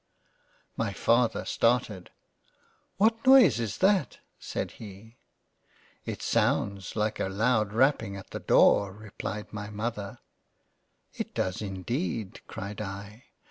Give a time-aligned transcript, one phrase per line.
[0.75, 2.09] My Father started
[2.97, 5.17] —"What noise is that," (said he"
[6.11, 10.17] It sounds like a loud rapping at the door "—(replied m Mother.)
[11.13, 13.25] "it does indeed." (cried I.)